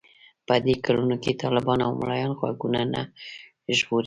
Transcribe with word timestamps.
په 0.47 0.55
دې 0.65 0.75
کلونو 0.85 1.15
کې 1.23 1.39
طالبان 1.43 1.79
او 1.85 1.91
ملايان 2.01 2.31
غوږونه 2.39 2.81
نه 2.93 3.01
ژغوري. 3.77 3.99